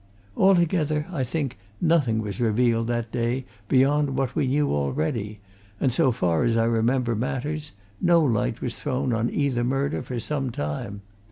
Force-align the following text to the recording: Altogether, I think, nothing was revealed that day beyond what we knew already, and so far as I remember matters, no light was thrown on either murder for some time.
Altogether, 0.35 1.05
I 1.11 1.23
think, 1.23 1.59
nothing 1.79 2.23
was 2.23 2.41
revealed 2.41 2.87
that 2.87 3.11
day 3.11 3.45
beyond 3.67 4.15
what 4.17 4.33
we 4.35 4.47
knew 4.47 4.73
already, 4.73 5.41
and 5.79 5.93
so 5.93 6.11
far 6.11 6.43
as 6.43 6.57
I 6.57 6.65
remember 6.65 7.13
matters, 7.15 7.71
no 8.01 8.19
light 8.19 8.61
was 8.61 8.75
thrown 8.75 9.13
on 9.13 9.29
either 9.29 9.63
murder 9.63 10.01
for 10.01 10.19
some 10.19 10.49
time. 10.49 11.03